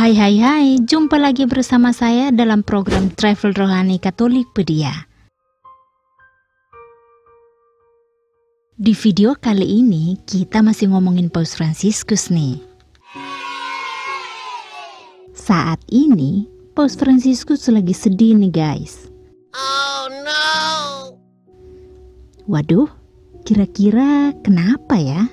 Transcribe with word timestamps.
Hai 0.00 0.16
hai 0.16 0.40
hai, 0.40 0.68
jumpa 0.80 1.20
lagi 1.20 1.44
bersama 1.44 1.92
saya 1.92 2.32
dalam 2.32 2.64
program 2.64 3.12
Travel 3.12 3.52
Rohani 3.52 4.00
Katolik 4.00 4.48
Pedia. 4.56 4.88
Di 8.80 8.96
video 8.96 9.36
kali 9.36 9.84
ini 9.84 10.16
kita 10.24 10.64
masih 10.64 10.96
ngomongin 10.96 11.28
Paus 11.28 11.52
Fransiskus 11.52 12.32
nih. 12.32 12.64
Saat 15.36 15.84
ini 15.92 16.48
Paus 16.72 16.96
Fransiskus 16.96 17.68
lagi 17.68 17.92
sedih 17.92 18.40
nih 18.40 18.56
guys. 18.56 19.04
Oh 19.52 20.08
no. 20.24 20.40
Waduh, 22.48 22.88
kira-kira 23.44 24.32
kenapa 24.40 24.96
ya? 24.96 25.28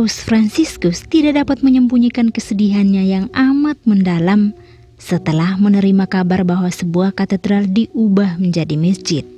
Paus 0.00 0.24
Fransiskus 0.24 1.04
tidak 1.12 1.44
dapat 1.44 1.60
menyembunyikan 1.60 2.32
kesedihannya 2.32 3.04
yang 3.04 3.26
amat 3.36 3.76
mendalam 3.84 4.56
setelah 4.96 5.60
menerima 5.60 6.08
kabar 6.08 6.40
bahwa 6.40 6.72
sebuah 6.72 7.12
katedral 7.12 7.68
diubah 7.68 8.40
menjadi 8.40 8.80
masjid. 8.80 9.28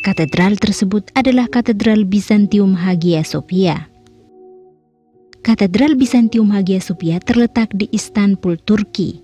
Katedral 0.00 0.56
tersebut 0.56 1.12
adalah 1.12 1.52
Katedral 1.52 2.08
Bizantium 2.08 2.72
Hagia 2.80 3.28
Sophia. 3.28 3.84
Katedral 5.44 6.00
Bizantium 6.00 6.48
Hagia 6.48 6.80
Sophia 6.80 7.20
terletak 7.20 7.76
di 7.76 7.84
Istanbul, 7.92 8.56
Turki. 8.64 9.20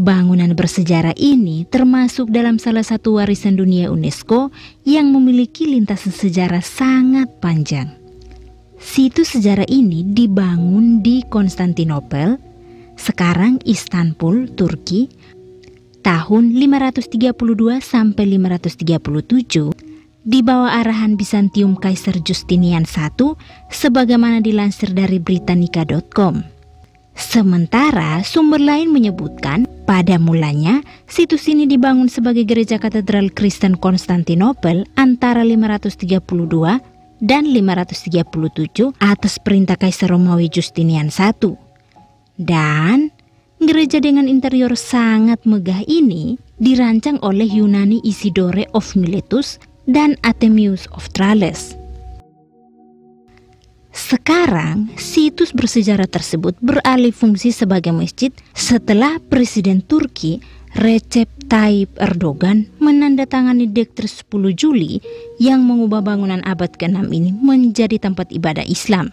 Bangunan 0.00 0.56
bersejarah 0.56 1.20
ini 1.20 1.68
termasuk 1.68 2.32
dalam 2.32 2.56
salah 2.56 2.88
satu 2.88 3.20
warisan 3.20 3.60
dunia 3.60 3.92
UNESCO 3.92 4.48
yang 4.88 5.12
memiliki 5.12 5.68
lintasan 5.68 6.16
sejarah 6.16 6.64
sangat 6.64 7.28
panjang. 7.44 7.99
Situs 8.80 9.36
sejarah 9.36 9.68
ini 9.68 10.08
dibangun 10.08 11.04
di 11.04 11.20
Konstantinopel, 11.28 12.40
sekarang 12.96 13.60
Istanbul, 13.68 14.48
Turki, 14.56 15.04
tahun 16.00 16.56
532 16.56 17.76
sampai 17.84 18.24
537 18.40 20.24
di 20.24 20.40
bawah 20.40 20.80
arahan 20.80 21.20
Bizantium 21.20 21.76
Kaisar 21.76 22.24
Justinian 22.24 22.88
I 22.88 23.08
sebagaimana 23.68 24.40
dilansir 24.40 24.96
dari 24.96 25.20
Britannica.com. 25.20 26.40
Sementara 27.12 28.24
sumber 28.24 28.64
lain 28.64 28.96
menyebutkan 28.96 29.68
pada 29.84 30.16
mulanya 30.16 30.80
situs 31.04 31.52
ini 31.52 31.68
dibangun 31.68 32.08
sebagai 32.08 32.48
gereja 32.48 32.80
katedral 32.80 33.28
Kristen 33.28 33.76
Konstantinopel 33.76 34.88
antara 34.96 35.44
532 35.44 36.89
dan 37.20 37.46
537 37.52 38.96
atas 38.98 39.36
perintah 39.38 39.76
Kaisar 39.76 40.10
Romawi 40.10 40.48
Justinian 40.48 41.12
I. 41.12 41.32
Dan 42.40 43.12
gereja 43.60 44.00
dengan 44.00 44.24
interior 44.24 44.72
sangat 44.72 45.44
megah 45.44 45.84
ini 45.84 46.40
dirancang 46.56 47.20
oleh 47.20 47.46
Yunani 47.46 48.00
Isidore 48.00 48.68
of 48.72 48.96
Miletus 48.96 49.60
dan 49.84 50.16
Artemius 50.24 50.88
of 50.96 51.12
Tralles. 51.12 51.76
Sekarang, 53.90 54.86
situs 54.94 55.50
bersejarah 55.50 56.06
tersebut 56.06 56.54
beralih 56.62 57.10
fungsi 57.10 57.50
sebagai 57.50 57.90
masjid 57.90 58.30
setelah 58.54 59.18
Presiden 59.28 59.82
Turki 59.82 60.38
Recep 60.70 61.26
Tayyip 61.50 61.98
Erdogan 61.98 62.70
menandatangani 62.78 63.66
Dekret 63.66 64.06
10 64.06 64.54
Juli 64.54 65.02
yang 65.42 65.66
mengubah 65.66 65.98
bangunan 65.98 66.38
abad 66.46 66.70
ke-6 66.78 67.10
ini 67.10 67.34
menjadi 67.34 67.98
tempat 67.98 68.30
ibadah 68.30 68.62
Islam. 68.62 69.10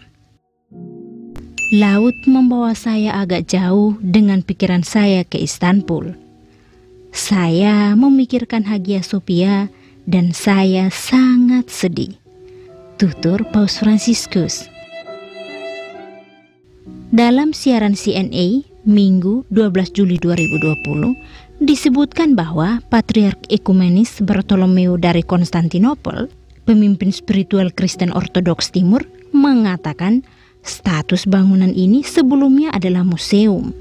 Laut 1.74 2.14
membawa 2.30 2.78
saya 2.78 3.18
agak 3.18 3.50
jauh 3.50 3.98
dengan 3.98 4.46
pikiran 4.46 4.86
saya 4.86 5.26
ke 5.26 5.42
Istanbul. 5.42 6.14
Saya 7.10 7.98
memikirkan 7.98 8.62
Hagia 8.62 9.02
Sophia 9.02 9.66
dan 10.06 10.30
saya 10.30 10.94
sangat 10.94 11.74
sedih. 11.74 12.14
Tutur 13.02 13.42
Paus 13.50 13.82
Franciscus. 13.82 14.70
Dalam 17.10 17.50
siaran 17.50 17.98
CNA 17.98 18.78
Minggu 18.88 19.44
12 19.52 19.92
Juli 19.92 20.16
2020, 20.16 21.12
disebutkan 21.58 22.38
bahwa 22.38 22.78
Patriark 22.90 23.50
Ekumenis 23.50 24.22
Bartolomeo 24.22 24.94
dari 24.94 25.22
Konstantinopel, 25.26 26.30
pemimpin 26.64 27.10
spiritual 27.10 27.74
Kristen 27.74 28.14
Ortodoks 28.14 28.70
Timur, 28.70 29.02
mengatakan 29.34 30.22
status 30.62 31.26
bangunan 31.26 31.74
ini 31.74 32.02
sebelumnya 32.06 32.70
adalah 32.74 33.02
museum. 33.02 33.74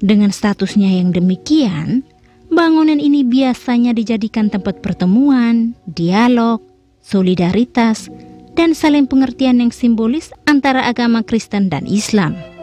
Dengan 0.00 0.32
statusnya 0.32 0.92
yang 1.00 1.12
demikian, 1.12 2.04
bangunan 2.52 3.00
ini 3.00 3.24
biasanya 3.24 3.96
dijadikan 3.96 4.52
tempat 4.52 4.84
pertemuan, 4.84 5.72
dialog, 5.88 6.60
solidaritas, 7.00 8.08
dan 8.56 8.72
saling 8.72 9.04
pengertian 9.04 9.60
yang 9.60 9.72
simbolis 9.72 10.32
antara 10.48 10.88
agama 10.88 11.20
Kristen 11.20 11.68
dan 11.68 11.84
Islam. 11.84 12.55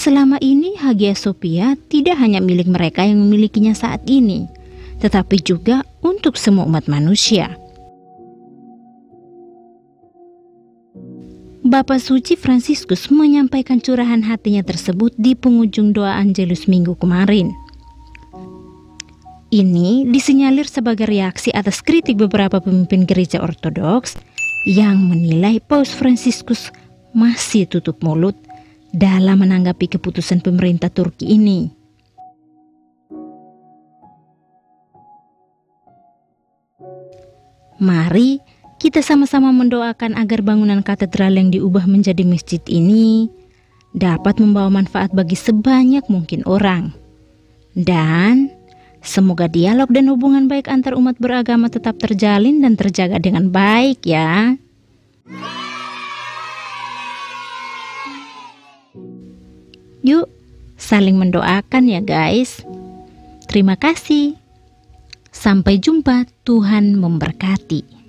Selama 0.00 0.40
ini 0.40 0.80
Hagia 0.80 1.12
Sophia 1.12 1.76
tidak 1.92 2.16
hanya 2.16 2.40
milik 2.40 2.72
mereka 2.72 3.04
yang 3.04 3.20
memilikinya 3.20 3.76
saat 3.76 4.00
ini, 4.08 4.48
tetapi 4.96 5.36
juga 5.44 5.84
untuk 6.00 6.40
semua 6.40 6.64
umat 6.64 6.88
manusia. 6.88 7.52
Bapak 11.60 12.00
Suci 12.00 12.32
Fransiskus 12.32 13.12
menyampaikan 13.12 13.76
curahan 13.76 14.24
hatinya 14.24 14.64
tersebut 14.64 15.12
di 15.20 15.36
penghujung 15.36 15.92
doa 15.92 16.16
Angelus 16.16 16.64
minggu 16.64 16.96
kemarin. 16.96 17.52
Ini 19.52 20.08
disinyalir 20.08 20.64
sebagai 20.64 21.12
reaksi 21.12 21.52
atas 21.52 21.84
kritik 21.84 22.16
beberapa 22.16 22.56
pemimpin 22.56 23.04
gereja 23.04 23.44
ortodoks 23.44 24.16
yang 24.64 24.96
menilai 25.12 25.60
Paus 25.60 25.92
Fransiskus 25.92 26.72
masih 27.12 27.68
tutup 27.68 28.00
mulut 28.00 28.32
dalam 28.90 29.42
menanggapi 29.42 29.86
keputusan 29.98 30.42
pemerintah 30.42 30.90
Turki 30.90 31.34
ini. 31.34 31.70
Mari 37.80 38.36
kita 38.76 39.00
sama-sama 39.00 39.52
mendoakan 39.56 40.16
agar 40.16 40.44
bangunan 40.44 40.84
katedral 40.84 41.32
yang 41.32 41.48
diubah 41.48 41.88
menjadi 41.88 42.24
masjid 42.28 42.60
ini 42.68 43.32
dapat 43.96 44.36
membawa 44.36 44.68
manfaat 44.68 45.10
bagi 45.16 45.36
sebanyak 45.36 46.04
mungkin 46.12 46.44
orang. 46.44 46.92
Dan 47.72 48.52
semoga 49.00 49.48
dialog 49.48 49.88
dan 49.88 50.12
hubungan 50.12 50.44
baik 50.44 50.68
antar 50.68 50.92
umat 50.92 51.16
beragama 51.16 51.72
tetap 51.72 51.96
terjalin 51.96 52.60
dan 52.60 52.76
terjaga 52.76 53.16
dengan 53.16 53.48
baik 53.48 54.04
ya. 54.04 54.60
Yuk, 60.00 60.26
saling 60.80 61.20
mendoakan 61.20 61.84
ya, 61.84 62.00
guys. 62.00 62.64
Terima 63.50 63.76
kasih. 63.76 64.40
Sampai 65.28 65.76
jumpa, 65.76 66.24
Tuhan 66.42 66.96
memberkati. 66.96 67.99